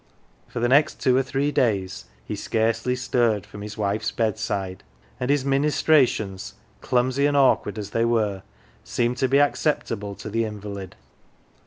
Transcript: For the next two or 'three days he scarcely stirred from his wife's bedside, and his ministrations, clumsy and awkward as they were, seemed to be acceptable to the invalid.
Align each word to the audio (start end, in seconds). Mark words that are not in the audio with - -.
For 0.47 0.59
the 0.59 0.67
next 0.67 0.99
two 0.99 1.15
or 1.15 1.21
'three 1.21 1.51
days 1.51 2.05
he 2.25 2.35
scarcely 2.35 2.95
stirred 2.95 3.45
from 3.45 3.61
his 3.61 3.77
wife's 3.77 4.09
bedside, 4.09 4.83
and 5.19 5.29
his 5.29 5.45
ministrations, 5.45 6.55
clumsy 6.81 7.27
and 7.27 7.37
awkward 7.37 7.77
as 7.77 7.91
they 7.91 8.05
were, 8.05 8.41
seemed 8.83 9.17
to 9.17 9.27
be 9.27 9.37
acceptable 9.39 10.15
to 10.15 10.31
the 10.31 10.43
invalid. 10.43 10.95